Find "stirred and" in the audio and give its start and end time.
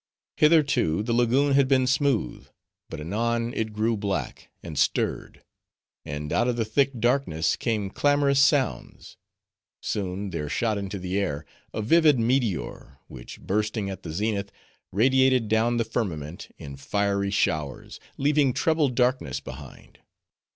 4.79-6.33